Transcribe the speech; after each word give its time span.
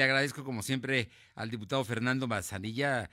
le 0.00 0.04
agradezco 0.04 0.44
como 0.44 0.62
siempre 0.62 1.10
al 1.34 1.50
diputado 1.50 1.84
Fernando 1.84 2.26
Mazanilla, 2.26 3.10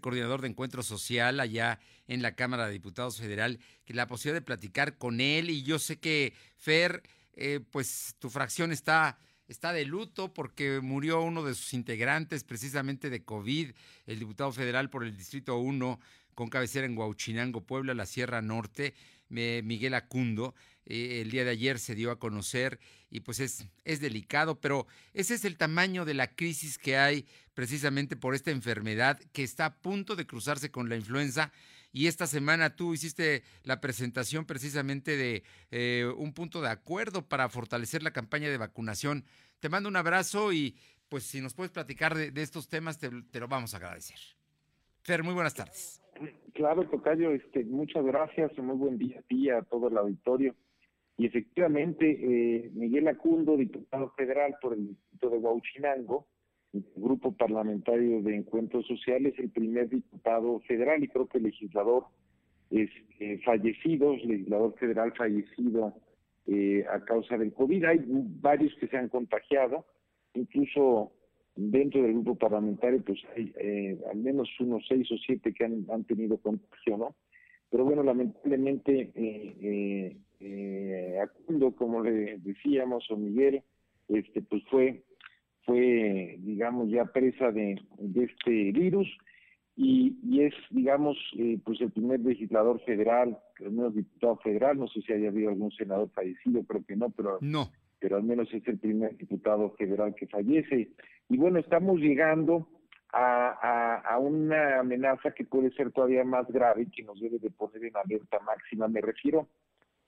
coordinador 0.00 0.42
de 0.42 0.46
Encuentro 0.46 0.84
Social 0.84 1.40
allá 1.40 1.80
en 2.06 2.22
la 2.22 2.36
Cámara 2.36 2.68
de 2.68 2.72
Diputados 2.72 3.18
Federal, 3.18 3.58
que 3.84 3.94
la 3.94 4.06
posibilidad 4.06 4.40
de 4.40 4.46
platicar 4.46 4.96
con 4.96 5.20
él 5.20 5.50
y 5.50 5.64
yo 5.64 5.80
sé 5.80 5.98
que 5.98 6.32
Fer, 6.56 7.02
eh, 7.32 7.58
pues 7.68 8.14
tu 8.20 8.30
fracción 8.30 8.70
está 8.70 9.18
está 9.48 9.72
de 9.72 9.84
luto 9.86 10.32
porque 10.32 10.80
murió 10.80 11.20
uno 11.20 11.42
de 11.42 11.56
sus 11.56 11.74
integrantes 11.74 12.44
precisamente 12.44 13.10
de 13.10 13.24
COVID, 13.24 13.72
el 14.06 14.18
diputado 14.20 14.52
federal 14.52 14.90
por 14.90 15.02
el 15.02 15.16
Distrito 15.16 15.58
1 15.58 15.98
con 16.36 16.48
cabecera 16.48 16.86
en 16.86 16.96
Huauchinango, 16.96 17.66
Puebla, 17.66 17.92
la 17.92 18.06
Sierra 18.06 18.40
Norte, 18.40 18.94
Miguel 19.28 19.94
Acundo. 19.94 20.54
Eh, 20.86 21.20
el 21.22 21.30
día 21.30 21.44
de 21.44 21.50
ayer 21.50 21.78
se 21.78 21.94
dio 21.94 22.10
a 22.10 22.18
conocer 22.18 22.78
y 23.10 23.20
pues 23.20 23.40
es, 23.40 23.66
es 23.84 24.00
delicado, 24.00 24.60
pero 24.60 24.86
ese 25.12 25.34
es 25.34 25.44
el 25.44 25.56
tamaño 25.56 26.04
de 26.04 26.14
la 26.14 26.34
crisis 26.34 26.78
que 26.78 26.96
hay 26.96 27.26
precisamente 27.54 28.16
por 28.16 28.34
esta 28.34 28.50
enfermedad 28.50 29.18
que 29.32 29.42
está 29.42 29.66
a 29.66 29.76
punto 29.76 30.16
de 30.16 30.26
cruzarse 30.26 30.70
con 30.70 30.88
la 30.88 30.96
influenza. 30.96 31.52
Y 31.92 32.08
esta 32.08 32.26
semana 32.26 32.74
tú 32.74 32.92
hiciste 32.92 33.44
la 33.62 33.80
presentación 33.80 34.46
precisamente 34.46 35.16
de 35.16 35.44
eh, 35.70 36.12
un 36.16 36.34
punto 36.34 36.60
de 36.60 36.68
acuerdo 36.68 37.22
para 37.28 37.48
fortalecer 37.48 38.02
la 38.02 38.12
campaña 38.12 38.48
de 38.48 38.58
vacunación. 38.58 39.24
Te 39.60 39.68
mando 39.68 39.88
un 39.88 39.96
abrazo 39.96 40.52
y 40.52 40.76
pues 41.08 41.22
si 41.22 41.40
nos 41.40 41.54
puedes 41.54 41.70
platicar 41.70 42.16
de, 42.16 42.42
estos 42.42 42.68
temas, 42.68 42.98
te, 42.98 43.10
lo 43.10 43.46
vamos 43.46 43.74
a 43.74 43.76
agradecer. 43.76 44.18
Fer, 45.02 45.22
muy 45.22 45.34
buenas 45.34 45.54
tardes. 45.54 46.02
Claro, 46.54 46.88
Tocayo, 46.88 47.30
este, 47.30 47.64
muchas 47.64 48.04
gracias, 48.04 48.56
muy 48.58 48.76
buen 48.76 48.98
día 48.98 49.20
a 49.20 49.22
ti, 49.22 49.50
a 49.50 49.62
todo 49.62 49.88
el 49.88 49.96
auditorio. 49.96 50.56
Y 51.16 51.26
efectivamente, 51.26 52.10
eh, 52.10 52.70
Miguel 52.74 53.08
Acundo, 53.08 53.56
diputado 53.56 54.10
federal 54.16 54.56
por 54.60 54.74
el 54.74 54.88
distrito 54.88 55.30
de 55.30 55.38
Huauchinango, 55.38 56.26
grupo 56.96 57.32
parlamentario 57.32 58.22
de 58.22 58.36
Encuentros 58.36 58.86
Sociales, 58.86 59.34
el 59.38 59.50
primer 59.50 59.88
diputado 59.88 60.60
federal 60.60 61.02
y 61.04 61.08
creo 61.08 61.28
que 61.28 61.38
legislador 61.38 62.06
es, 62.70 62.90
eh, 63.20 63.40
fallecido, 63.44 64.16
legislador 64.16 64.74
federal 64.78 65.12
fallecido 65.16 65.94
eh, 66.46 66.84
a 66.92 67.04
causa 67.04 67.38
del 67.38 67.52
COVID. 67.52 67.84
Hay 67.84 68.04
varios 68.06 68.74
que 68.76 68.88
se 68.88 68.96
han 68.96 69.08
contagiado, 69.08 69.86
incluso 70.34 71.12
dentro 71.54 72.02
del 72.02 72.14
grupo 72.14 72.34
parlamentario, 72.34 73.02
pues 73.04 73.20
hay 73.36 73.52
eh, 73.60 73.98
al 74.10 74.18
menos 74.18 74.48
unos 74.58 74.84
seis 74.88 75.10
o 75.12 75.16
siete 75.18 75.52
que 75.52 75.64
han, 75.64 75.86
han 75.90 76.04
tenido 76.04 76.38
contagio, 76.38 76.98
¿no? 76.98 77.14
Pero 77.70 77.84
bueno, 77.84 78.02
lamentablemente, 78.02 79.10
eh, 80.44 81.18
Acundo, 81.22 81.72
como 81.72 82.02
le 82.02 82.38
decíamos, 82.38 83.10
o 83.10 83.16
Miguel, 83.16 83.62
este, 84.08 84.42
pues 84.42 84.62
fue, 84.70 85.02
fue, 85.64 86.36
digamos, 86.40 86.90
ya 86.90 87.04
presa 87.06 87.50
de, 87.50 87.80
de 87.98 88.24
este 88.24 88.72
virus 88.72 89.08
y, 89.76 90.16
y 90.22 90.42
es, 90.42 90.54
digamos, 90.70 91.16
eh, 91.38 91.58
pues 91.64 91.80
el 91.80 91.90
primer 91.90 92.20
legislador 92.20 92.80
federal, 92.84 93.38
al 93.60 93.72
menos 93.72 93.94
diputado 93.94 94.36
federal, 94.36 94.78
no 94.78 94.86
sé 94.88 95.00
si 95.02 95.12
haya 95.12 95.28
habido 95.28 95.50
algún 95.50 95.72
senador 95.72 96.10
fallecido, 96.10 96.62
creo 96.64 96.84
que 96.84 96.96
no, 96.96 97.10
pero 97.10 97.38
no 97.40 97.70
pero 98.04 98.16
al 98.16 98.22
menos 98.22 98.52
es 98.52 98.68
el 98.68 98.78
primer 98.78 99.16
diputado 99.16 99.70
federal 99.78 100.14
que 100.14 100.26
fallece. 100.26 100.90
Y 101.30 101.38
bueno, 101.38 101.58
estamos 101.58 101.98
llegando 102.00 102.68
a, 103.10 104.02
a, 104.04 104.18
una 104.18 104.80
amenaza 104.80 105.30
que 105.30 105.46
puede 105.46 105.70
ser 105.70 105.90
todavía 105.90 106.22
más 106.22 106.46
grave 106.48 106.82
y 106.82 106.90
que 106.90 107.02
nos 107.02 107.18
debe 107.18 107.38
de 107.38 107.48
poner 107.48 107.82
en 107.82 107.96
alerta 107.96 108.40
máxima. 108.40 108.88
Me 108.88 109.00
refiero 109.00 109.48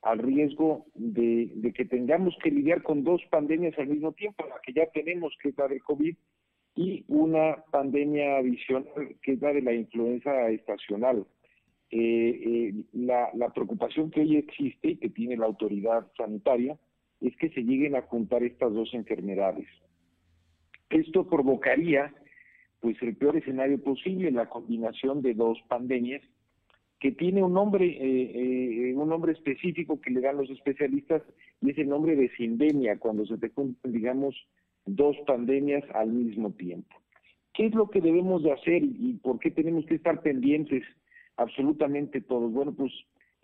al 0.02 0.18
riesgo 0.18 0.86
de, 0.94 1.50
de 1.54 1.72
que 1.72 1.84
tengamos 1.84 2.36
que 2.42 2.50
lidiar 2.50 2.82
con 2.82 3.02
dos 3.02 3.20
pandemias 3.30 3.78
al 3.78 3.88
mismo 3.88 4.12
tiempo, 4.12 4.44
la 4.46 4.60
que 4.64 4.72
ya 4.72 4.86
tenemos, 4.92 5.34
que 5.42 5.48
es 5.48 5.58
la 5.58 5.68
del 5.68 5.82
COVID, 5.82 6.16
y 6.76 7.04
una 7.08 7.56
pandemia 7.70 8.36
adicional, 8.38 9.16
que 9.22 9.32
es 9.32 9.40
la 9.40 9.52
de 9.52 9.62
la 9.62 9.72
influenza 9.72 10.48
estacional. 10.50 11.26
Eh, 11.90 11.98
eh, 11.98 12.74
la, 12.92 13.30
la 13.34 13.48
preocupación 13.50 14.10
que 14.10 14.20
hoy 14.20 14.36
existe 14.36 14.90
y 14.90 14.96
que 14.96 15.08
tiene 15.08 15.36
la 15.36 15.46
autoridad 15.46 16.06
sanitaria 16.16 16.76
es 17.20 17.34
que 17.36 17.48
se 17.50 17.62
lleguen 17.62 17.96
a 17.96 18.02
juntar 18.02 18.42
estas 18.42 18.72
dos 18.72 18.92
enfermedades. 18.92 19.66
Esto 20.90 21.28
provocaría 21.28 22.14
pues 22.80 23.00
el 23.02 23.16
peor 23.16 23.36
escenario 23.36 23.82
posible, 23.82 24.30
la 24.30 24.48
combinación 24.48 25.22
de 25.22 25.34
dos 25.34 25.58
pandemias 25.68 26.22
que 27.00 27.12
tiene 27.12 27.42
un 27.42 27.52
nombre 27.52 27.86
eh, 27.86 28.90
eh, 28.90 28.94
un 28.94 29.08
nombre 29.08 29.32
específico 29.32 30.00
que 30.00 30.10
le 30.10 30.20
dan 30.20 30.36
los 30.36 30.50
especialistas 30.50 31.22
y 31.60 31.70
es 31.70 31.78
el 31.78 31.88
nombre 31.88 32.16
de 32.16 32.30
sindemia 32.36 32.98
cuando 32.98 33.26
se 33.26 33.36
te 33.38 33.50
juntan 33.50 33.92
digamos 33.92 34.34
dos 34.86 35.16
pandemias 35.26 35.84
al 35.94 36.08
mismo 36.08 36.52
tiempo. 36.52 36.96
¿Qué 37.52 37.66
es 37.66 37.74
lo 37.74 37.88
que 37.88 38.00
debemos 38.00 38.42
de 38.42 38.52
hacer 38.52 38.82
y 38.82 39.18
por 39.22 39.38
qué 39.38 39.50
tenemos 39.50 39.84
que 39.86 39.96
estar 39.96 40.22
pendientes 40.22 40.84
absolutamente 41.36 42.20
todos? 42.20 42.52
Bueno, 42.52 42.74
pues 42.74 42.92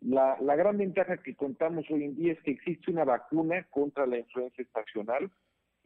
la, 0.00 0.36
la 0.40 0.56
gran 0.56 0.78
ventaja 0.78 1.16
que 1.19 1.34
contamos 1.34 1.90
hoy 1.90 2.04
en 2.04 2.16
día 2.16 2.32
es 2.32 2.40
que 2.42 2.52
existe 2.52 2.90
una 2.90 3.04
vacuna 3.04 3.66
contra 3.70 4.06
la 4.06 4.19
influenza 4.19 4.60
estacional 4.60 5.30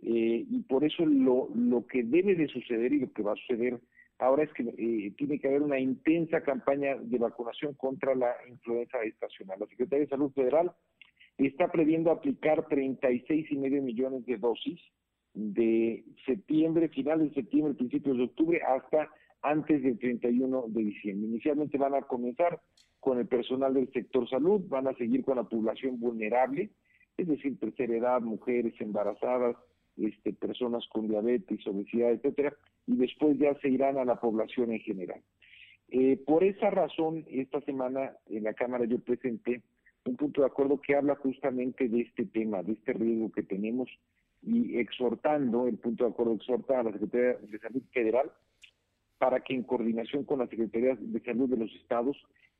eh, 0.02 0.44
y 0.48 0.62
por 0.62 0.84
eso 0.84 1.04
lo, 1.06 1.48
lo 1.54 1.86
que 1.86 2.02
debe 2.02 2.34
de 2.34 2.48
suceder 2.48 2.92
y 2.92 3.00
lo 3.00 3.12
que 3.12 3.22
va 3.22 3.32
a 3.32 3.36
suceder 3.36 3.78
ahora 4.18 4.44
es 4.44 4.52
que 4.52 4.62
eh, 4.62 5.12
tiene 5.16 5.38
que 5.38 5.48
haber 5.48 5.62
una 5.62 5.78
intensa 5.78 6.42
campaña 6.42 6.96
de 6.96 7.18
vacunación 7.18 7.74
contra 7.74 8.14
la 8.14 8.34
influenza 8.48 9.02
estacional. 9.02 9.60
La 9.60 9.66
Secretaría 9.66 10.04
de 10.04 10.10
Salud 10.10 10.32
Federal 10.32 10.72
está 11.38 11.70
previendo 11.70 12.10
aplicar 12.10 12.66
36 12.68 13.46
y 13.50 13.56
medio 13.56 13.82
millones 13.82 14.24
de 14.26 14.36
dosis 14.38 14.80
de 15.34 16.02
septiembre, 16.24 16.88
finales 16.88 17.28
de 17.28 17.42
septiembre, 17.42 17.74
principios 17.74 18.16
de 18.16 18.24
octubre, 18.24 18.62
hasta 18.62 19.10
antes 19.42 19.82
del 19.82 19.98
31 19.98 20.64
de 20.68 20.82
diciembre. 20.82 21.28
Inicialmente 21.28 21.76
van 21.76 21.94
a 21.94 22.02
comenzar 22.02 22.60
con 23.00 23.18
el 23.18 23.26
personal 23.26 23.74
del 23.74 23.92
sector 23.92 24.28
salud, 24.28 24.62
van 24.68 24.88
a 24.88 24.94
seguir 24.94 25.24
con 25.24 25.36
la 25.36 25.44
población 25.44 26.00
vulnerable, 26.00 26.70
es 27.16 27.28
decir, 27.28 27.58
tercera 27.58 27.94
edad, 27.94 28.20
mujeres 28.22 28.74
embarazadas, 28.80 29.56
este, 29.96 30.32
personas 30.32 30.86
con 30.88 31.08
diabetes, 31.08 31.66
obesidad, 31.66 32.12
etcétera, 32.12 32.54
y 32.86 32.96
después 32.96 33.38
ya 33.38 33.54
se 33.60 33.68
irán 33.68 33.98
a 33.98 34.04
la 34.04 34.20
población 34.20 34.72
en 34.72 34.80
general. 34.80 35.20
Eh, 35.88 36.16
por 36.26 36.44
esa 36.44 36.70
razón, 36.70 37.24
esta 37.30 37.60
semana 37.62 38.12
en 38.28 38.44
la 38.44 38.54
Cámara 38.54 38.84
yo 38.86 38.98
presenté 38.98 39.62
un 40.04 40.16
punto 40.16 40.40
de 40.40 40.48
acuerdo 40.48 40.80
que 40.80 40.94
habla 40.94 41.16
justamente 41.16 41.88
de 41.88 42.00
este 42.00 42.26
tema, 42.26 42.62
de 42.62 42.72
este 42.72 42.92
riesgo 42.92 43.30
que 43.32 43.42
tenemos 43.42 43.88
y 44.42 44.78
exhortando, 44.78 45.66
el 45.66 45.78
punto 45.78 46.04
de 46.04 46.10
acuerdo 46.10 46.34
exhorta 46.34 46.78
a 46.78 46.82
la 46.82 46.92
Secretaría 46.92 47.34
de 47.34 47.58
Salud 47.58 47.82
Federal 47.92 48.30
para 49.18 49.40
que 49.40 49.54
en 49.54 49.62
coordinación 49.62 50.24
con 50.24 50.40
la 50.40 50.46
Secretaría 50.46 50.96
de 50.98 51.20
Salud 51.20 51.48
de 51.48 51.56
los 51.56 51.74
estados 51.74 52.16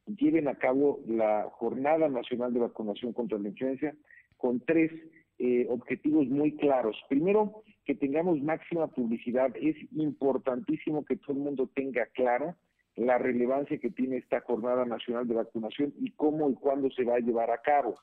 lleven 0.06 0.48
a 0.48 0.56
cabo 0.56 1.00
la 1.06 1.48
Jornada 1.52 2.08
Nacional 2.08 2.52
de 2.52 2.60
Vacunación 2.60 3.12
contra 3.12 3.38
la 3.38 3.48
Influenza 3.48 3.92
con 4.36 4.60
tres 4.60 4.90
eh, 5.38 5.66
objetivos 5.68 6.26
muy 6.28 6.56
claros. 6.56 6.96
Primero, 7.08 7.62
que 7.84 7.94
tengamos 7.94 8.42
máxima 8.42 8.88
publicidad. 8.88 9.54
Es 9.56 9.76
importantísimo 9.92 11.04
que 11.04 11.16
todo 11.16 11.32
el 11.32 11.38
mundo 11.38 11.70
tenga 11.74 12.06
claro 12.06 12.56
la 12.96 13.18
relevancia 13.18 13.78
que 13.78 13.90
tiene 13.90 14.16
esta 14.16 14.40
Jornada 14.40 14.84
Nacional 14.84 15.28
de 15.28 15.34
Vacunación 15.34 15.92
y 15.98 16.10
cómo 16.12 16.50
y 16.50 16.54
cuándo 16.54 16.90
se 16.90 17.04
va 17.04 17.16
a 17.16 17.20
llevar 17.20 17.50
a 17.50 17.60
cabo. 17.60 17.94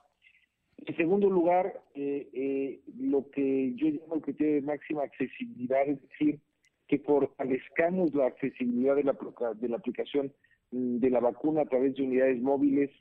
En 0.85 0.95
segundo 0.95 1.29
lugar, 1.29 1.81
eh, 1.95 2.29
eh, 2.33 2.81
lo 2.99 3.29
que 3.31 3.73
yo 3.75 3.87
llamo 3.87 4.15
el 4.15 4.21
criterio 4.21 4.55
de 4.55 4.61
máxima 4.61 5.03
accesibilidad, 5.03 5.87
es 5.87 6.01
decir, 6.01 6.39
que 6.87 6.99
fortalezcamos 6.99 8.13
la 8.13 8.27
accesibilidad 8.27 8.95
de 8.95 9.03
la, 9.03 9.17
de 9.55 9.69
la 9.69 9.77
aplicación 9.77 10.33
mm, 10.71 10.97
de 10.97 11.09
la 11.09 11.19
vacuna 11.19 11.61
a 11.61 11.65
través 11.65 11.95
de 11.95 12.03
unidades 12.03 12.41
móviles, 12.41 12.91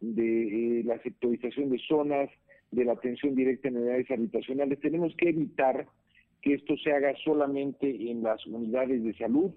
de 0.00 0.80
eh, 0.80 0.84
la 0.84 1.00
sectorización 1.02 1.70
de 1.70 1.78
zonas, 1.86 2.30
de 2.72 2.84
la 2.84 2.92
atención 2.92 3.34
directa 3.34 3.68
en 3.68 3.76
unidades 3.76 4.10
habitacionales. 4.10 4.80
Tenemos 4.80 5.14
que 5.16 5.28
evitar 5.28 5.86
que 6.40 6.54
esto 6.54 6.76
se 6.78 6.92
haga 6.92 7.14
solamente 7.22 7.86
en 8.10 8.22
las 8.22 8.44
unidades 8.46 9.04
de 9.04 9.14
salud, 9.14 9.52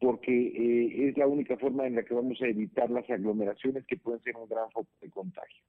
porque 0.00 0.30
eh, 0.30 1.08
es 1.08 1.16
la 1.18 1.26
única 1.26 1.56
forma 1.56 1.86
en 1.86 1.96
la 1.96 2.04
que 2.04 2.14
vamos 2.14 2.40
a 2.40 2.46
evitar 2.46 2.90
las 2.90 3.08
aglomeraciones 3.10 3.84
que 3.86 3.96
pueden 3.96 4.22
ser 4.22 4.36
un 4.36 4.48
gran 4.48 4.70
foco 4.70 4.88
de 5.00 5.10
contagio. 5.10 5.62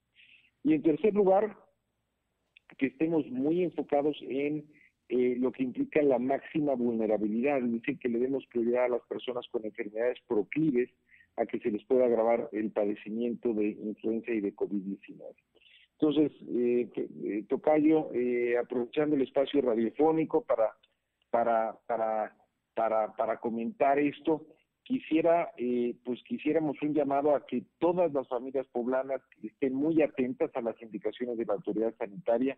Y 0.63 0.73
en 0.73 0.83
tercer 0.83 1.15
lugar, 1.15 1.57
que 2.77 2.87
estemos 2.87 3.25
muy 3.31 3.63
enfocados 3.63 4.17
en 4.21 4.65
eh, 5.07 5.35
lo 5.39 5.51
que 5.51 5.63
implica 5.63 6.03
la 6.03 6.19
máxima 6.19 6.75
vulnerabilidad, 6.75 7.57
es 7.57 7.71
decir, 7.71 7.97
que 7.97 8.09
le 8.09 8.19
demos 8.19 8.45
prioridad 8.47 8.85
a 8.85 8.89
las 8.89 9.01
personas 9.07 9.47
con 9.49 9.65
enfermedades 9.65 10.19
proclives 10.27 10.91
a 11.37 11.45
que 11.45 11.59
se 11.59 11.71
les 11.71 11.83
pueda 11.85 12.05
agravar 12.05 12.49
el 12.51 12.69
padecimiento 12.71 13.53
de 13.53 13.69
influenza 13.69 14.31
y 14.31 14.41
de 14.41 14.53
COVID-19. 14.53 15.33
Entonces, 16.01 16.31
eh, 16.47 16.89
eh 16.95 17.43
Tocayo, 17.49 18.09
eh, 18.13 18.57
aprovechando 18.57 19.15
el 19.15 19.23
espacio 19.23 19.61
radiofónico 19.61 20.41
para, 20.43 20.73
para, 21.29 21.77
para, 21.87 22.33
para, 22.73 23.13
para 23.15 23.37
comentar 23.39 23.99
esto, 23.99 24.45
quisiera, 24.83 25.51
pues 26.03 26.23
quisiéramos 26.23 26.81
un 26.81 26.95
llamado 26.95 27.35
a 27.35 27.45
que 27.45 27.63
todas 27.77 28.11
las 28.11 28.27
familias 28.27 28.65
poblanas 28.71 29.21
estén 29.43 29.75
muy 29.75 30.01
atentas 30.01 30.49
a 30.55 30.61
las 30.61 30.81
indicaciones 30.81 31.37
de 31.37 31.45
la 31.45 31.53
autoridad 31.53 31.93
sanitaria 31.97 32.57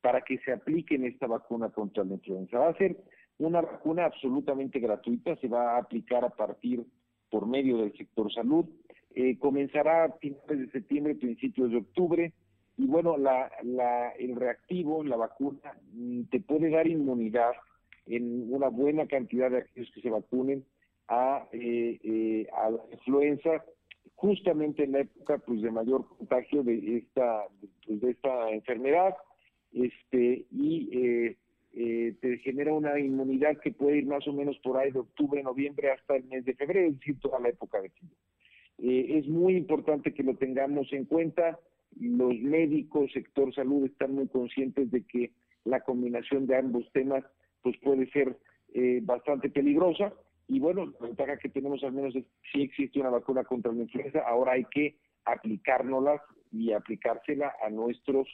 para 0.00 0.22
que 0.22 0.38
se 0.38 0.52
apliquen 0.52 1.04
esta 1.04 1.26
vacuna 1.26 1.68
contra 1.70 2.04
la 2.04 2.14
influenza. 2.14 2.60
Va 2.60 2.68
a 2.68 2.78
ser 2.78 2.96
una 3.38 3.60
vacuna 3.60 4.06
absolutamente 4.06 4.78
gratuita, 4.78 5.36
se 5.36 5.48
va 5.48 5.74
a 5.74 5.78
aplicar 5.78 6.24
a 6.24 6.30
partir 6.30 6.84
por 7.30 7.46
medio 7.46 7.78
del 7.78 7.92
sector 7.96 8.32
salud, 8.32 8.66
eh, 9.14 9.38
comenzará 9.38 10.04
a 10.04 10.12
finales 10.12 10.58
de 10.58 10.70
septiembre, 10.70 11.14
principios 11.14 11.70
de 11.70 11.78
octubre, 11.78 12.32
y 12.76 12.86
bueno, 12.86 13.16
la, 13.16 13.50
la, 13.62 14.10
el 14.10 14.36
reactivo, 14.36 15.02
la 15.02 15.16
vacuna, 15.16 15.74
mm, 15.92 16.22
te 16.30 16.40
puede 16.40 16.70
dar 16.70 16.86
inmunidad 16.86 17.52
en 18.06 18.52
una 18.52 18.68
buena 18.68 19.06
cantidad 19.06 19.50
de 19.50 19.58
aquellos 19.58 19.90
que 19.92 20.00
se 20.00 20.10
vacunen 20.10 20.64
a, 21.08 21.46
eh, 21.52 21.98
eh, 22.02 22.46
a 22.52 22.70
la 22.70 22.82
influenza, 22.92 23.64
justamente 24.14 24.84
en 24.84 24.92
la 24.92 25.00
época 25.00 25.38
pues 25.38 25.62
de 25.62 25.70
mayor 25.70 26.06
contagio 26.08 26.62
de 26.62 26.98
esta, 26.98 27.46
pues, 27.86 28.00
de 28.00 28.10
esta 28.10 28.50
enfermedad, 28.50 29.14
este, 29.72 30.46
y 30.50 30.88
eh, 30.92 31.36
eh, 31.78 32.14
te 32.22 32.38
genera 32.38 32.72
una 32.72 32.98
inmunidad 32.98 33.58
que 33.58 33.70
puede 33.70 33.98
ir 33.98 34.06
más 34.06 34.26
o 34.26 34.32
menos 34.32 34.58
por 34.60 34.78
ahí 34.78 34.90
de 34.90 35.00
octubre, 35.00 35.42
noviembre 35.42 35.90
hasta 35.90 36.16
el 36.16 36.24
mes 36.24 36.44
de 36.46 36.54
febrero, 36.54 36.88
es 36.88 36.98
decir, 36.98 37.20
toda 37.20 37.38
la 37.38 37.50
época 37.50 37.82
de 37.82 37.90
frío. 37.90 38.10
Eh, 38.78 39.18
es 39.18 39.28
muy 39.28 39.56
importante 39.56 40.14
que 40.14 40.22
lo 40.22 40.36
tengamos 40.36 40.90
en 40.94 41.04
cuenta. 41.04 41.58
Los 41.98 42.34
médicos, 42.40 43.10
sector 43.12 43.54
salud, 43.54 43.86
están 43.86 44.14
muy 44.14 44.28
conscientes 44.28 44.90
de 44.90 45.04
que 45.04 45.32
la 45.64 45.80
combinación 45.80 46.46
de 46.46 46.56
ambos 46.56 46.84
temas 46.92 47.24
pues 47.62 47.76
puede 47.82 48.08
ser 48.10 48.38
eh, 48.74 49.00
bastante 49.02 49.50
peligrosa. 49.50 50.12
Y 50.48 50.60
bueno, 50.60 50.86
la 51.00 51.06
ventaja 51.06 51.38
que 51.38 51.48
tenemos 51.48 51.82
al 51.82 51.92
menos 51.92 52.14
es 52.14 52.24
si 52.52 52.62
existe 52.62 53.00
una 53.00 53.10
vacuna 53.10 53.44
contra 53.44 53.72
la 53.72 53.82
influenza, 53.82 54.20
ahora 54.20 54.52
hay 54.52 54.64
que 54.66 54.96
aplicárnosla 55.24 56.22
y 56.52 56.72
aplicársela 56.72 57.52
a 57.64 57.70
nuestros 57.70 58.28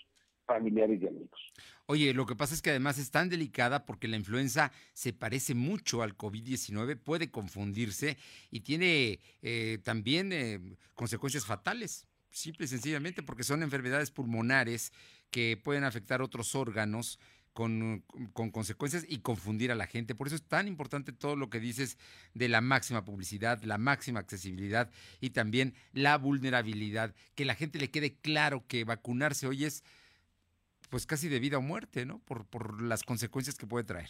familiares 0.46 1.00
y 1.00 1.06
amigos. 1.06 1.40
Oye, 1.86 2.12
lo 2.12 2.26
que 2.26 2.36
pasa 2.36 2.54
es 2.54 2.62
que 2.62 2.70
además 2.70 2.98
es 2.98 3.10
tan 3.10 3.28
delicada 3.28 3.86
porque 3.86 4.08
la 4.08 4.16
influenza 4.16 4.72
se 4.92 5.12
parece 5.12 5.54
mucho 5.54 6.02
al 6.02 6.16
COVID-19, 6.16 6.98
puede 6.98 7.30
confundirse 7.30 8.16
y 8.50 8.60
tiene 8.60 9.20
eh, 9.42 9.78
también 9.82 10.32
eh, 10.32 10.60
consecuencias 10.94 11.46
fatales, 11.46 12.06
simple 12.32 12.64
y 12.64 12.68
sencillamente 12.68 13.22
porque 13.22 13.44
son 13.44 13.62
enfermedades 13.62 14.10
pulmonares 14.10 14.92
que 15.30 15.56
pueden 15.56 15.84
afectar 15.84 16.22
otros 16.22 16.54
órganos. 16.54 17.18
Con, 17.54 18.02
con, 18.32 18.50
consecuencias 18.50 19.04
y 19.06 19.18
confundir 19.18 19.70
a 19.70 19.74
la 19.74 19.86
gente. 19.86 20.14
Por 20.14 20.26
eso 20.26 20.36
es 20.36 20.42
tan 20.42 20.66
importante 20.66 21.12
todo 21.12 21.36
lo 21.36 21.50
que 21.50 21.60
dices 21.60 21.98
de 22.32 22.48
la 22.48 22.62
máxima 22.62 23.04
publicidad, 23.04 23.62
la 23.62 23.76
máxima 23.76 24.20
accesibilidad 24.20 24.90
y 25.20 25.30
también 25.30 25.74
la 25.92 26.16
vulnerabilidad. 26.16 27.14
Que 27.34 27.44
la 27.44 27.54
gente 27.54 27.78
le 27.78 27.90
quede 27.90 28.14
claro 28.14 28.64
que 28.66 28.84
vacunarse 28.84 29.46
hoy 29.46 29.66
es 29.66 29.84
pues 30.88 31.04
casi 31.04 31.28
de 31.28 31.40
vida 31.40 31.58
o 31.58 31.60
muerte, 31.60 32.06
¿no? 32.06 32.20
Por, 32.20 32.46
por 32.46 32.80
las 32.80 33.02
consecuencias 33.02 33.58
que 33.58 33.66
puede 33.66 33.84
traer. 33.84 34.08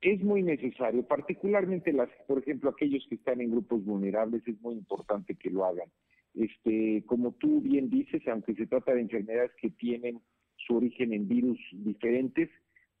Es 0.00 0.22
muy 0.22 0.42
necesario, 0.42 1.02
particularmente 1.02 1.92
las, 1.92 2.08
por 2.26 2.38
ejemplo, 2.38 2.68
aquellos 2.70 3.06
que 3.08 3.14
están 3.14 3.40
en 3.40 3.50
grupos 3.50 3.82
vulnerables, 3.84 4.42
es 4.46 4.60
muy 4.60 4.74
importante 4.74 5.34
que 5.34 5.48
lo 5.48 5.64
hagan. 5.64 5.88
Este, 6.34 7.04
como 7.06 7.32
tú 7.32 7.60
bien 7.60 7.90
dices, 7.90 8.26
aunque 8.26 8.54
se 8.54 8.66
trata 8.66 8.94
de 8.94 9.02
enfermedades 9.02 9.52
que 9.60 9.70
tienen 9.70 10.20
su 10.56 10.76
origen 10.76 11.12
en 11.12 11.28
virus 11.28 11.58
diferentes, 11.72 12.50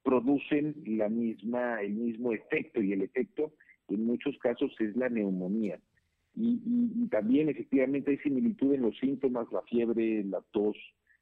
producen 0.02 0.74
la 0.86 1.08
misma, 1.08 1.80
el 1.80 1.94
mismo 1.94 2.32
efecto 2.32 2.82
y 2.82 2.92
el 2.92 3.02
efecto 3.02 3.52
en 3.88 4.04
muchos 4.06 4.36
casos 4.38 4.72
es 4.78 4.96
la 4.96 5.08
neumonía. 5.08 5.80
Y, 6.36 6.60
y 6.64 7.08
también 7.08 7.48
efectivamente 7.48 8.10
hay 8.10 8.18
similitud 8.18 8.74
en 8.74 8.82
los 8.82 8.96
síntomas, 8.98 9.46
la 9.52 9.62
fiebre, 9.62 10.24
la 10.24 10.42
tos, 10.52 10.76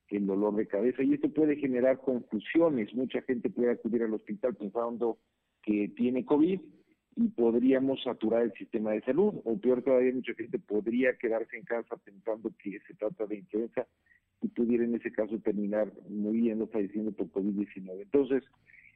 el 0.09 0.27
dolor 0.27 0.57
de 0.57 0.67
cabeza 0.67 1.03
y 1.03 1.15
esto 1.15 1.31
puede 1.31 1.57
generar 1.57 1.99
confusiones. 2.01 2.95
Mucha 2.95 3.23
gente 3.23 3.51
puede 3.51 3.73
acudir 3.73 4.03
al 4.03 4.15
hospital 4.15 4.55
pensando 4.55 5.19
que 5.63 5.89
tiene 5.97 6.25
COVID 6.25 6.61
y 7.17 7.29
podríamos 7.29 8.03
saturar 8.03 8.43
el 8.43 8.53
sistema 8.53 8.93
de 8.93 9.03
salud 9.03 9.35
o 9.45 9.59
peor 9.59 9.83
todavía 9.83 10.13
mucha 10.13 10.35
gente 10.35 10.59
podría 10.59 11.17
quedarse 11.17 11.57
en 11.57 11.65
casa 11.65 11.97
pensando 11.97 12.51
que 12.63 12.81
se 12.87 12.95
trata 12.95 13.27
de 13.27 13.37
influenza 13.37 13.87
y 14.41 14.49
pudiera 14.49 14.85
en 14.85 14.95
ese 14.95 15.13
caso 15.13 15.39
terminar 15.39 15.93
muriendo, 16.09 16.67
falleciendo 16.67 17.13
por 17.13 17.31
COVID-19. 17.31 18.03
Entonces, 18.03 18.43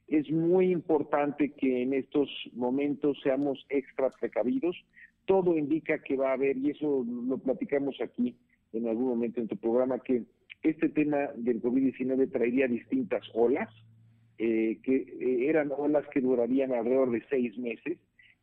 es 0.08 0.30
muy 0.30 0.70
importante 0.70 1.52
que 1.52 1.82
en 1.82 1.94
estos 1.94 2.28
momentos 2.52 3.18
seamos 3.22 3.64
extra 3.68 4.10
precavidos. 4.10 4.76
Todo 5.24 5.56
indica 5.56 5.98
que 6.02 6.16
va 6.16 6.30
a 6.30 6.34
haber, 6.34 6.56
y 6.56 6.70
eso 6.70 7.04
lo 7.28 7.38
platicamos 7.38 8.00
aquí 8.00 8.36
en 8.72 8.88
algún 8.88 9.08
momento 9.08 9.40
en 9.40 9.48
tu 9.48 9.56
programa, 9.56 9.98
que 9.98 10.24
este 10.62 10.88
tema 10.88 11.30
del 11.36 11.62
COVID-19 11.62 12.30
traería 12.30 12.68
distintas 12.68 13.22
olas, 13.34 13.68
eh, 14.38 14.80
que 14.82 14.96
eh, 14.96 15.48
eran 15.48 15.72
olas 15.76 16.06
que 16.08 16.20
durarían 16.20 16.72
alrededor 16.72 17.10
de 17.10 17.24
seis 17.30 17.56
meses, 17.58 17.98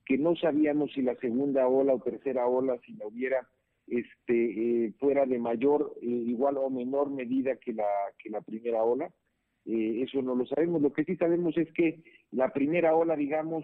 que 0.06 0.18
no 0.18 0.36
sabíamos 0.36 0.92
si 0.94 1.04
la 1.04 1.16
segunda 1.18 1.68
ola 1.68 1.94
o 1.94 2.01
tercera 2.01 2.48
ola, 2.48 2.80
si 2.86 2.94
la 2.94 3.06
hubiera, 3.06 3.48
este, 3.88 4.86
eh, 4.86 4.94
fuera 5.00 5.25
de 5.25 5.38
mayor, 5.38 5.94
igual 6.01 6.57
o 6.57 6.69
menor 6.69 7.12
medida 7.12 7.57
que 7.57 7.74
la, 7.74 7.88
que 8.18 8.30
la 8.30 8.42
primera 8.42 8.84
ola. 8.84 9.12
eso 9.66 10.22
no 10.22 10.36
lo 10.36 10.45
sabemos. 10.45 10.81
Lo 10.81 10.92
que 10.92 11.04
sí 11.06 11.16
sabemos 11.16 11.57
es 11.57 11.72
que 11.74 12.04
la 12.31 12.51
primera 12.51 12.95
ola, 12.95 13.16
digamos, 13.16 13.63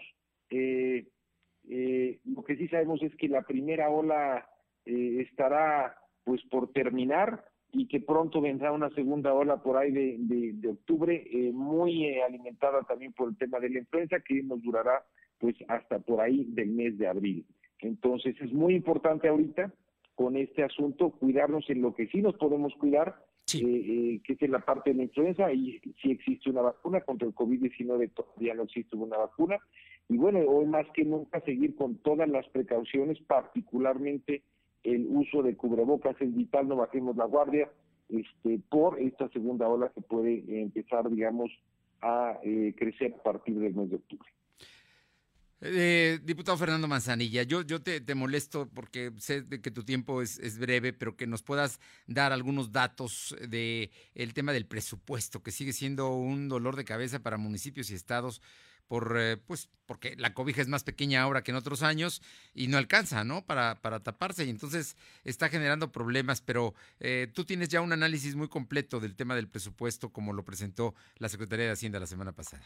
lo 0.51 2.43
que 2.43 2.55
sí 2.57 2.67
sabemos 2.67 3.01
es 3.01 3.15
que 3.15 3.27
la 3.27 3.41
primera 3.41 3.89
ola 3.89 4.47
estará 4.85 5.95
pues 6.23 6.41
por 6.49 6.71
terminar 6.71 7.43
y 7.71 7.87
que 7.87 7.99
pronto 7.99 8.41
vendrá 8.41 8.71
una 8.71 8.89
segunda 8.91 9.33
ola 9.33 9.61
por 9.61 9.77
ahí 9.77 9.91
de, 9.91 10.17
de, 10.53 10.69
octubre, 10.69 11.27
eh, 11.31 11.51
muy 11.51 12.05
eh, 12.05 12.23
alimentada 12.23 12.81
también 12.83 13.13
por 13.13 13.29
el 13.29 13.37
tema 13.37 13.59
de 13.59 13.69
la 13.69 13.79
influenza, 13.79 14.19
que 14.21 14.41
nos 14.41 14.61
durará 14.61 15.03
pues 15.37 15.55
hasta 15.67 15.99
por 15.99 16.19
ahí 16.21 16.45
del 16.49 16.69
mes 16.69 16.97
de 16.97 17.07
abril. 17.07 17.45
Entonces 17.79 18.35
es 18.41 18.51
muy 18.51 18.75
importante 18.75 19.27
ahorita 19.27 19.73
con 20.15 20.35
este 20.35 20.63
asunto 20.63 21.11
cuidarnos 21.11 21.69
en 21.69 21.81
lo 21.81 21.93
que 21.93 22.07
sí 22.07 22.21
nos 22.21 22.35
podemos 22.35 22.73
cuidar, 22.75 23.23
eh, 23.53 24.19
que 24.23 24.33
es 24.33 24.49
la 24.49 24.59
parte 24.59 24.89
de 24.89 24.97
la 24.97 25.03
influenza, 25.03 25.51
y 25.53 25.79
si 26.01 26.11
existe 26.11 26.49
una 26.49 26.61
vacuna 26.61 27.01
contra 27.01 27.27
el 27.27 27.33
COVID-19, 27.33 28.11
todavía 28.13 28.53
no 28.53 28.63
existe 28.63 28.95
una 28.97 29.17
vacuna. 29.17 29.57
Y 30.09 30.17
bueno, 30.17 30.39
hoy 30.39 30.65
más 30.65 30.87
que 30.93 31.05
nunca 31.05 31.39
seguir 31.41 31.75
con 31.75 31.95
todas 31.99 32.27
las 32.27 32.47
precauciones, 32.49 33.17
particularmente 33.21 34.43
el 34.83 35.07
uso 35.09 35.43
de 35.43 35.55
cubrebocas 35.55 36.15
es 36.21 36.35
vital, 36.35 36.67
no 36.67 36.77
bajemos 36.77 37.15
la 37.15 37.25
guardia 37.25 37.69
este, 38.09 38.59
por 38.69 38.99
esta 38.99 39.29
segunda 39.29 39.67
ola 39.67 39.91
que 39.93 40.01
puede 40.01 40.43
empezar, 40.61 41.09
digamos, 41.09 41.51
a 42.01 42.39
eh, 42.43 42.73
crecer 42.77 43.13
a 43.19 43.23
partir 43.23 43.59
del 43.59 43.75
mes 43.75 43.89
de 43.89 43.95
octubre. 43.97 44.29
Eh, 45.61 46.19
diputado 46.23 46.57
Fernando 46.57 46.87
Manzanilla, 46.87 47.43
yo, 47.43 47.63
yo 47.63 47.81
te, 47.81 48.01
molesto 48.15 48.69
porque 48.73 49.11
sé 49.17 49.45
que 49.61 49.71
tu 49.71 49.83
tiempo 49.83 50.21
es, 50.21 50.39
es, 50.39 50.57
breve, 50.57 50.93
pero 50.93 51.17
que 51.17 51.27
nos 51.27 51.43
puedas 51.43 51.81
dar 52.07 52.31
algunos 52.31 52.71
datos 52.71 53.35
de 53.45 53.91
tema 54.33 54.53
del 54.53 54.65
presupuesto, 54.65 55.43
que 55.43 55.51
sigue 55.51 55.73
siendo 55.73 56.15
un 56.15 56.47
dolor 56.47 56.77
de 56.77 56.85
cabeza 56.85 57.19
para 57.19 57.35
municipios 57.35 57.91
y 57.91 57.95
estados 57.95 58.41
por 58.89 59.15
eh, 59.17 59.37
pues 59.37 59.69
porque 59.85 60.15
la 60.17 60.33
cobija 60.33 60.61
es 60.61 60.67
más 60.67 60.83
pequeña 60.83 61.21
ahora 61.21 61.43
que 61.43 61.51
en 61.51 61.57
otros 61.57 61.83
años 61.83 62.21
y 62.53 62.67
no 62.67 62.77
alcanza, 62.77 63.23
¿no? 63.23 63.45
Para, 63.45 63.75
para 63.81 64.01
taparse 64.01 64.45
y 64.45 64.49
entonces 64.49 64.97
está 65.23 65.47
generando 65.47 65.91
problemas, 65.91 66.41
pero 66.41 66.73
eh, 66.99 67.27
tú 67.33 67.45
tienes 67.45 67.69
ya 67.69 67.81
un 67.81 67.93
análisis 67.93 68.35
muy 68.35 68.49
completo 68.49 68.99
del 68.99 69.15
tema 69.15 69.35
del 69.35 69.47
presupuesto 69.47 70.11
como 70.11 70.33
lo 70.33 70.43
presentó 70.43 70.95
la 71.19 71.29
Secretaría 71.29 71.65
de 71.65 71.71
Hacienda 71.71 71.99
la 71.99 72.07
semana 72.07 72.33
pasada. 72.33 72.63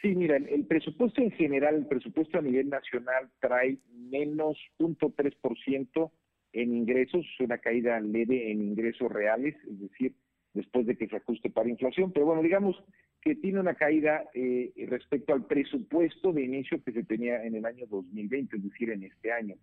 Sí, 0.00 0.16
mira, 0.16 0.36
el, 0.36 0.66
presupuesto 0.66 1.22
en 1.22 1.30
general, 1.30 1.76
el 1.76 1.86
presupuesto 1.86 2.38
a 2.38 2.42
nivel 2.42 2.68
nacional 2.68 3.30
trae 3.38 3.78
menos 3.92 4.58
0.3% 4.78 6.10
en 6.54 6.74
ingresos, 6.74 7.24
una 7.38 7.58
caída 7.58 8.00
leve 8.00 8.50
en 8.50 8.62
ingresos 8.62 9.12
reales, 9.12 9.54
es 9.70 9.80
decir, 9.80 10.14
después 10.54 10.86
de 10.86 10.96
que 10.96 11.06
se 11.06 11.16
ajuste 11.16 11.50
para 11.50 11.68
inflación, 11.68 12.12
pero 12.12 12.26
bueno, 12.26 12.42
digamos 12.42 12.76
que 13.22 13.36
tiene 13.36 13.60
una 13.60 13.74
caída 13.74 14.24
eh, 14.34 14.72
respecto 14.88 15.32
al 15.32 15.46
presupuesto 15.46 16.32
de 16.32 16.42
inicio 16.42 16.82
que 16.82 16.90
se 16.92 17.04
tenía 17.04 17.42
en 17.44 17.54
el 17.54 17.64
año 17.64 17.86
2020, 17.86 18.56
es 18.56 18.64
decir, 18.64 18.90
en 18.90 19.04
este 19.04 19.32
año. 19.32 19.54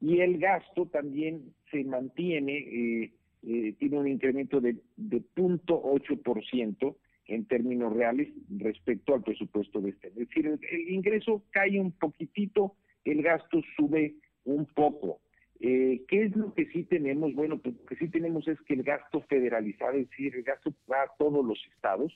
Y 0.00 0.20
el 0.20 0.38
gasto 0.38 0.86
también 0.86 1.54
se 1.70 1.84
mantiene, 1.84 2.58
eh, 2.58 3.12
eh, 3.46 3.74
tiene 3.78 3.98
un 3.98 4.08
incremento 4.08 4.60
de, 4.60 4.76
de 4.96 5.22
0.8% 5.36 6.96
en 7.28 7.44
términos 7.46 7.94
reales 7.94 8.28
respecto 8.58 9.14
al 9.14 9.22
presupuesto 9.22 9.80
de 9.80 9.90
este. 9.90 10.08
Es 10.08 10.16
decir, 10.16 10.46
el, 10.46 10.90
ingreso 10.90 11.44
cae 11.50 11.78
un 11.78 11.92
poquitito, 11.92 12.74
el 13.04 13.22
gasto 13.22 13.60
sube 13.76 14.16
un 14.44 14.66
poco. 14.66 15.20
¿Qué 15.58 16.04
es 16.10 16.36
lo 16.36 16.52
que 16.52 16.66
sí 16.66 16.84
tenemos? 16.84 17.32
Bueno, 17.34 17.58
pues 17.58 17.74
lo 17.76 17.86
que 17.86 17.96
sí 17.96 18.08
tenemos 18.08 18.46
es 18.46 18.60
que 18.62 18.74
el 18.74 18.82
gasto 18.82 19.22
federalizado, 19.22 19.92
es 19.92 20.10
decir, 20.10 20.34
el 20.36 20.42
gasto 20.42 20.74
va 20.90 21.02
a 21.02 21.12
todos 21.18 21.44
los 21.44 21.58
estados, 21.72 22.12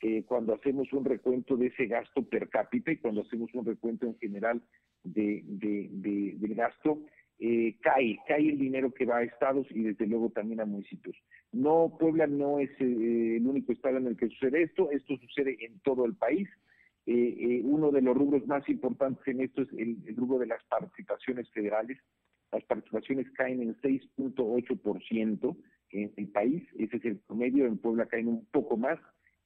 eh, 0.00 0.24
cuando 0.24 0.54
hacemos 0.54 0.92
un 0.92 1.04
recuento 1.04 1.56
de 1.56 1.68
ese 1.68 1.86
gasto 1.86 2.22
per 2.22 2.48
cápita 2.48 2.92
y 2.92 2.98
cuando 2.98 3.22
hacemos 3.22 3.52
un 3.54 3.64
recuento 3.64 4.06
en 4.06 4.16
general 4.18 4.62
de, 5.04 5.42
del 5.46 6.54
gasto, 6.54 7.02
eh, 7.38 7.76
cae, 7.80 8.18
cae 8.26 8.48
el 8.48 8.58
dinero 8.58 8.92
que 8.92 9.04
va 9.04 9.18
a 9.18 9.22
estados 9.22 9.66
y 9.70 9.82
desde 9.82 10.06
luego 10.06 10.30
también 10.30 10.60
a 10.60 10.64
municipios. 10.64 11.16
No, 11.52 11.96
Puebla 11.98 12.26
no 12.26 12.58
es 12.58 12.70
eh, 12.80 13.36
el 13.36 13.46
único 13.46 13.72
estado 13.72 13.98
en 13.98 14.06
el 14.06 14.16
que 14.16 14.28
sucede 14.28 14.62
esto, 14.62 14.90
esto 14.90 15.16
sucede 15.18 15.56
en 15.64 15.78
todo 15.80 16.04
el 16.04 16.14
país 16.14 16.48
Eh, 17.08 17.60
uno 17.62 17.92
de 17.92 18.02
los 18.02 18.16
rubros 18.16 18.44
más 18.48 18.68
importantes 18.68 19.24
en 19.28 19.40
esto 19.40 19.62
es 19.62 19.68
el, 19.78 19.96
rubro 20.16 20.38
de 20.38 20.46
las 20.46 20.62
participaciones 20.64 21.48
federales. 21.52 21.98
Las 22.50 22.64
participaciones 22.64 23.30
caen 23.30 23.62
en 23.62 23.76
6.8% 23.80 25.56
en 25.90 26.12
el 26.16 26.28
país, 26.28 26.64
ese 26.78 26.96
es 26.96 27.04
el 27.04 27.18
promedio, 27.18 27.66
en 27.66 27.78
Puebla 27.78 28.06
caen 28.06 28.26
un 28.26 28.44
poco 28.46 28.76
más, 28.76 28.98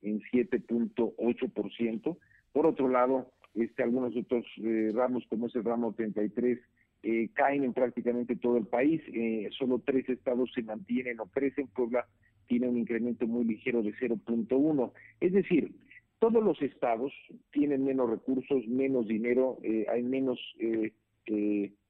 en 0.03 0.21
7.8%. 0.21 2.17
Por 2.53 2.67
otro 2.67 2.89
lado, 2.89 3.33
este, 3.55 3.83
algunos 3.83 4.17
otros 4.17 4.45
ramos, 4.93 5.25
como 5.29 5.47
es 5.47 5.55
el 5.55 5.65
ramo 5.65 5.93
33, 5.95 6.59
eh, 7.03 7.31
caen 7.33 7.65
en 7.65 7.73
prácticamente 7.73 8.37
todo 8.37 8.59
el 8.59 8.67
país. 8.67 9.01
Eh, 9.13 9.49
solo 9.59 9.81
tres 9.85 10.09
estados 10.09 10.51
se 10.55 10.63
mantienen 10.63 11.19
o 11.21 11.27
crecen. 11.27 11.69
Puebla 11.69 12.07
tiene 12.47 12.69
un 12.69 12.77
incremento 12.77 13.27
muy 13.27 13.45
ligero 13.45 13.83
de 13.83 13.95
0.1. 13.95 14.93
Es 15.21 15.33
decir, 15.33 15.75
todos 16.19 16.45
los 16.45 16.61
estados 16.61 17.13
tienen 17.53 17.85
menos 17.85 18.11
recursos, 18.11 18.67
menos 18.67 19.09
dinero, 19.09 19.59
eh, 19.63 19.87
hay 19.89 20.03
menos, 20.03 20.39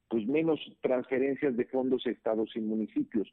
pues 0.08 0.26
menos 0.26 0.60
transferencias 0.80 1.56
de 1.56 1.64
fondos 1.64 2.06
estados 2.06 2.50
y 2.54 2.60
municipios. 2.60 3.32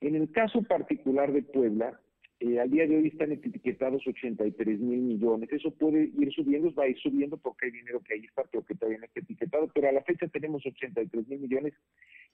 En 0.00 0.16
el 0.16 0.30
caso 0.32 0.62
particular 0.62 1.32
de 1.32 1.42
Puebla, 1.42 1.98
eh, 2.40 2.58
al 2.58 2.70
día 2.70 2.86
de 2.86 2.96
hoy 2.96 3.08
están 3.08 3.32
etiquetados 3.32 4.06
83 4.06 4.80
mil 4.80 5.00
millones. 5.00 5.52
Eso 5.52 5.70
puede 5.70 6.10
ir 6.18 6.32
subiendo, 6.32 6.74
va 6.74 6.84
a 6.84 6.88
ir 6.88 6.98
subiendo 6.98 7.36
porque 7.36 7.66
hay 7.66 7.72
dinero 7.72 8.00
que 8.00 8.14
ahí 8.14 8.24
está, 8.24 8.42
pero 8.50 8.64
que 8.64 8.74
todavía 8.74 8.98
no 8.98 9.06
está 9.06 9.20
etiquetado. 9.20 9.70
Pero 9.72 9.88
a 9.88 9.92
la 9.92 10.02
fecha 10.02 10.26
tenemos 10.28 10.64
83 10.66 11.28
mil 11.28 11.40
millones, 11.40 11.74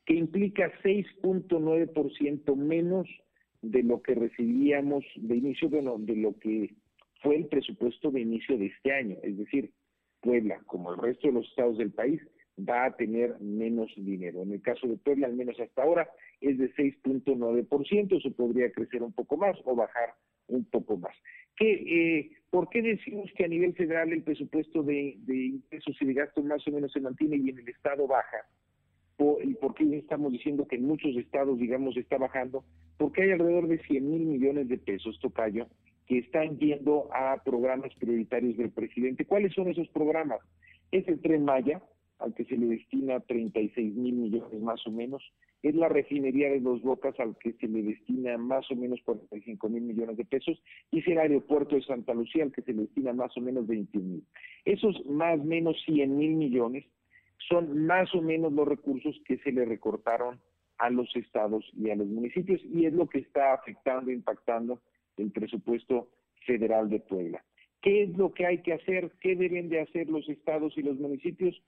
que 0.07 0.15
implica 0.15 0.73
6.9% 0.83 2.57
menos 2.57 3.09
de 3.63 3.83
lo 3.83 4.01
que 4.01 4.15
recibíamos 4.15 5.05
de 5.17 5.37
inicio, 5.37 5.69
bueno, 5.69 5.97
de 5.99 6.17
lo 6.17 6.39
que 6.39 6.75
fue 7.23 7.37
el 7.37 7.47
presupuesto 7.47 8.11
de 8.11 8.21
inicio 8.21 8.57
de 8.57 8.67
este 8.67 8.93
año. 8.93 9.17
Es 9.23 9.37
decir, 9.37 9.71
Puebla, 10.21 10.61
como 10.67 10.93
el 10.93 11.01
resto 11.01 11.29
de 11.29 11.35
los 11.35 11.49
estados 11.49 11.79
del 11.79 11.93
país, 11.93 12.21
va 12.69 12.87
a 12.87 12.97
tener 12.97 13.39
menos 13.41 13.91
dinero. 13.97 14.43
En 14.43 14.53
el 14.53 14.63
caso 14.63 14.87
de 14.87 14.97
Puebla, 14.97 15.27
al 15.27 15.35
menos 15.35 15.59
hasta 15.61 15.83
ahora, 15.83 16.09
es 16.41 16.59
de 16.59 16.73
6.9%, 16.75 18.19
eso 18.19 18.31
podría 18.33 18.71
crecer 18.73 19.03
un 19.03 19.13
poco 19.13 19.37
más 19.37 19.57
o 19.65 19.75
bajar 19.75 20.15
un 20.49 20.65
poco 20.65 20.97
más. 20.97 21.15
¿Qué, 21.57 21.73
eh, 21.73 22.31
¿Por 22.51 22.69
qué 22.69 22.83
decimos 22.83 23.31
que 23.37 23.45
a 23.45 23.49
nivel 23.49 23.75
federal 23.75 24.13
el 24.13 24.23
presupuesto 24.23 24.83
de, 24.83 25.17
de 25.21 25.37
ingresos 25.37 25.97
y 26.01 26.07
de 26.07 26.15
gastos 26.15 26.45
más 26.45 26.67
o 26.67 26.71
menos 26.73 26.93
se 26.93 27.01
mantiene 27.01 27.37
y 27.37 27.51
en 27.51 27.59
el 27.59 27.69
Estado 27.69 28.07
baja? 28.07 28.39
¿Y 29.45 29.55
por 29.55 29.75
qué 29.75 29.85
estamos 29.99 30.33
diciendo 30.33 30.67
que 30.67 30.77
en 30.77 30.87
muchos 30.87 31.15
estados, 31.17 31.59
digamos, 31.59 31.97
está 31.97 32.17
bajando? 32.17 32.65
Porque 32.97 33.23
hay 33.23 33.33
alrededor 33.33 33.69
de 33.69 33.79
100 33.79 34.11
mil 34.11 34.23
millones 34.23 34.69
de 34.69 34.79
pesos, 34.79 35.19
Tocayo, 35.21 35.67
que 36.07 36.19
están 36.19 36.59
yendo 36.59 37.09
a 37.13 37.43
programas 37.45 37.95
prioritarios 37.97 38.57
del 38.57 38.71
presidente. 38.71 39.27
¿Cuáles 39.27 39.53
son 39.53 39.69
esos 39.69 39.89
programas? 39.89 40.41
Es 40.91 41.07
el 41.07 41.21
Tren 41.21 41.45
Maya, 41.45 41.83
al 42.21 42.35
que 42.35 42.45
se 42.45 42.57
le 42.57 42.67
destina 42.67 43.21
36 43.21 43.95
mil 43.95 44.15
millones 44.15 44.61
más 44.61 44.87
o 44.87 44.91
menos, 44.91 45.23
es 45.63 45.75
la 45.75 45.89
refinería 45.89 46.51
de 46.51 46.61
Dos 46.61 46.83
Bocas 46.83 47.19
al 47.21 47.37
que 47.39 47.53
se 47.55 47.69
le 47.69 47.83
destina 47.83 48.39
más 48.39 48.71
o 48.71 48.77
menos 48.77 49.01
45 49.05 49.69
mil 49.69 49.83
millones 49.83 50.17
de 50.17 50.25
pesos 50.25 50.61
y 50.91 51.01
es 51.01 51.09
el 51.09 51.19
aeropuerto 51.19 51.77
de 51.77 51.83
Santa 51.83 52.15
Lucía 52.15 52.45
al 52.45 52.53
que 52.53 52.63
se 52.63 52.73
le 52.73 52.83
destina 52.83 53.13
más 53.13 53.37
o 53.37 53.41
menos 53.41 53.67
21 53.67 54.07
mil. 54.07 54.25
Esos 54.65 55.05
más 55.07 55.39
o 55.39 55.45
menos 55.45 55.77
100 55.85 56.17
mil 56.17 56.33
millones 56.33 56.85
son 57.49 57.87
más 57.87 58.15
o 58.15 58.23
menos 58.23 58.53
los 58.53 58.67
recursos 58.67 59.21
que 59.27 59.39
se 59.39 59.53
le 59.53 59.65
recortaron 59.65 60.41
a 60.79 60.89
los 60.89 61.15
estados 61.15 61.65
y 61.77 61.91
a 61.91 61.97
los 61.97 62.07
municipios 62.07 62.61
y 62.65 62.87
es 62.87 62.93
lo 62.95 63.09
que 63.09 63.19
está 63.19 63.53
afectando, 63.53 64.11
impactando 64.11 64.81
el 65.19 65.31
presupuesto 65.31 66.09
federal 66.47 66.89
de 66.89 67.01
Puebla. 67.01 67.45
¿Qué 67.83 68.05
es 68.05 68.17
lo 68.17 68.33
que 68.33 68.47
hay 68.47 68.59
que 68.59 68.75
hacer? 68.75 69.11
¿Qué 69.21 69.37
deben 69.37 69.69
de 69.69 69.81
hacer 69.81 70.09
los 70.09 70.29
estados 70.29 70.77
y 70.77 70.83
los 70.83 70.99
municipios? 70.99 71.61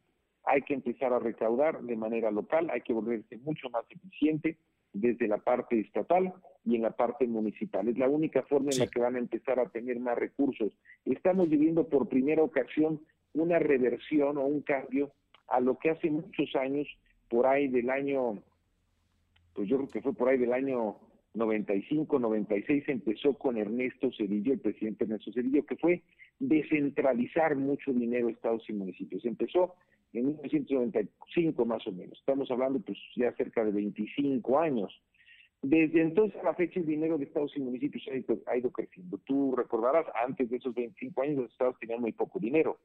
Hay 0.45 0.63
que 0.63 0.75
empezar 0.75 1.13
a 1.13 1.19
recaudar 1.19 1.81
de 1.83 1.97
manera 1.97 2.31
local, 2.31 2.71
hay 2.71 2.81
que 2.81 2.93
volverse 2.93 3.37
mucho 3.39 3.71
más 3.71 3.85
eficiente 3.91 4.57
desde 4.93 5.27
la 5.29 5.39
parte 5.39 5.81
estatal 5.81 6.35
y 6.65 6.77
en 6.77 6.83
la 6.83 6.91
parte 6.91 7.27
municipal. 7.27 7.89
Es 7.89 7.99
la 7.99 8.09
única 8.09 8.43
forma 8.43 8.71
en 8.71 8.79
la 8.79 8.87
que 8.87 9.01
van 9.01 9.17
a 9.17 9.21
empezar 9.21 9.59
a 9.59 9.69
tener 9.69 9.99
más 10.01 10.19
recursos. 10.19 10.73
Estamos 11.05 11.49
viviendo 11.49 11.89
por 11.89 12.09
primera 12.09 12.43
ocasión 12.43 13.01
una 13.35 13.59
reversión 13.59 14.37
o 14.37 14.45
un 14.45 14.61
cambio 14.61 15.13
a 15.49 15.61
lo 15.61 15.79
que 15.79 15.91
hace 15.91 16.11
muchos 16.11 16.55
años, 16.57 16.87
por 17.29 17.47
ahí 17.47 17.69
del 17.69 17.91
año, 17.91 18.43
pues 19.55 19.69
yo 19.69 19.77
creo 19.79 19.89
que 19.89 20.03
fue 20.03 20.15
por 20.15 20.29
ahí 20.29 20.39
del 20.39 20.53
año 20.53 20.97
95, 21.35 22.19
96, 22.19 22.85
empezó 22.89 23.35
con 23.35 23.57
Ernesto 23.57 24.11
Cedillo, 24.17 24.53
el 24.53 24.61
presidente 24.61 25.05
Ernesto 25.05 25.33
Cedillo, 25.33 25.65
que 25.65 25.77
fue 25.77 26.03
descentralizar 26.39 27.57
mucho 27.57 27.93
dinero 27.93 28.29
a 28.29 28.33
estados 28.33 28.69
y 28.69 28.75
municipios. 28.75 29.25
Empezó 29.25 29.75
en 30.13 30.27
1995 30.27 31.65
más 31.65 31.87
o 31.87 31.93
menos. 31.93 32.19
Estamos 32.19 32.51
hablando 32.51 32.81
pues 32.81 32.99
ya 33.17 33.33
cerca 33.33 33.65
de 33.65 33.73
25 33.73 34.59
años. 34.59 34.93
Desde 35.63 36.03
entonces 36.03 36.39
a 36.41 36.45
la 36.45 36.55
fecha 36.55 36.81
el 36.81 36.87
dinero 36.87 37.19
de 37.19 37.25
estados 37.25 37.53
y 37.57 37.61
municipios 37.61 38.05
ha 38.47 38.57
ido, 38.57 38.71
creciendo. 38.73 39.19
Tú 39.19 39.55
recordarás, 39.55 40.07
antes 40.25 40.51
de 40.51 40.57
esos 40.57 40.75
25 40.75 41.23
años 41.23 41.37
los 41.37 41.53
estados 41.53 41.79
tenían 41.79 42.01
muy 42.01 42.13
poco 42.13 42.41
dinero, 42.41 42.79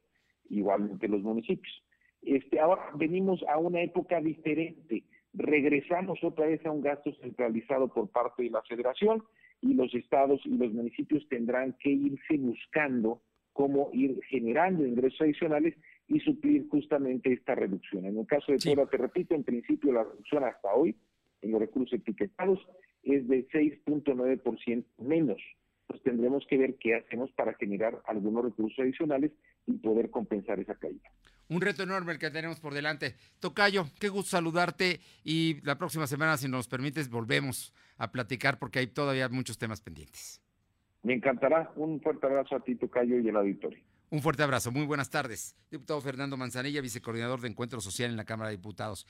igualmente 0.49 1.07
los 1.07 1.21
municipios. 1.23 1.83
Este, 2.21 2.59
ahora 2.59 2.91
venimos 2.95 3.43
a 3.49 3.57
una 3.57 3.81
época 3.81 4.21
diferente. 4.21 5.03
Regresamos 5.33 6.23
otra 6.23 6.47
vez 6.47 6.63
a 6.65 6.71
un 6.71 6.81
gasto 6.81 7.11
centralizado 7.21 7.87
por 7.87 8.09
parte 8.09 8.43
de 8.43 8.51
la 8.51 8.61
federación 8.63 9.23
y 9.61 9.73
los 9.73 9.93
estados 9.95 10.39
y 10.45 10.55
los 10.55 10.71
municipios 10.71 11.27
tendrán 11.29 11.75
que 11.79 11.89
irse 11.89 12.37
buscando 12.37 13.21
cómo 13.53 13.89
ir 13.91 14.21
generando 14.29 14.85
ingresos 14.85 15.19
adicionales 15.21 15.73
y 16.07 16.19
suplir 16.21 16.67
justamente 16.69 17.33
esta 17.33 17.55
reducción. 17.55 18.05
En 18.05 18.17
el 18.17 18.25
caso 18.25 18.51
de 18.51 18.59
Puebla, 18.59 18.85
te 18.85 18.97
repito, 18.97 19.35
en 19.35 19.43
principio 19.43 19.91
la 19.91 20.03
reducción 20.03 20.43
hasta 20.43 20.73
hoy 20.73 20.95
en 21.41 21.51
los 21.51 21.59
recursos 21.59 21.99
etiquetados 21.99 22.59
es 23.03 23.27
de 23.27 23.47
6.9% 23.49 24.85
menos. 24.99 25.41
Pues 25.87 26.01
tendremos 26.03 26.45
que 26.49 26.57
ver 26.57 26.75
qué 26.79 26.95
hacemos 26.95 27.31
para 27.31 27.53
generar 27.53 28.01
algunos 28.05 28.43
recursos 28.43 28.79
adicionales 28.79 29.31
y 29.65 29.73
poder 29.73 30.09
compensar 30.09 30.59
esa 30.59 30.75
caída. 30.75 31.09
Un 31.49 31.61
reto 31.61 31.83
enorme 31.83 32.13
el 32.13 32.19
que 32.19 32.29
tenemos 32.29 32.59
por 32.59 32.73
delante. 32.73 33.15
Tocayo, 33.39 33.85
qué 33.99 34.09
gusto 34.09 34.31
saludarte 34.31 34.99
y 35.23 35.61
la 35.63 35.77
próxima 35.77 36.05
semana, 36.05 36.35
si 36.35 36.49
nos 36.49 36.67
permites, 36.67 37.09
volvemos 37.09 37.73
a 37.97 38.11
platicar 38.11 38.59
porque 38.59 38.79
hay 38.79 38.87
todavía 38.87 39.29
muchos 39.29 39.57
temas 39.57 39.81
pendientes. 39.81 40.41
Me 41.03 41.13
encantará. 41.13 41.71
Un 41.77 42.01
fuerte 42.01 42.25
abrazo 42.25 42.55
a 42.57 42.59
ti, 42.59 42.75
Tocayo, 42.75 43.19
y 43.19 43.29
al 43.29 43.37
auditorio. 43.37 43.81
Un 44.09 44.21
fuerte 44.21 44.41
abrazo, 44.41 44.71
muy 44.71 44.85
buenas 44.85 45.09
tardes. 45.09 45.53
Diputado 45.69 45.99
Fernando 45.99 46.37
Manzanilla, 46.37 46.79
vicecoordinador 46.79 47.41
de 47.41 47.49
Encuentro 47.49 47.81
Social 47.81 48.09
en 48.09 48.15
la 48.15 48.23
Cámara 48.23 48.49
de 48.49 48.55
Diputados. 48.55 49.05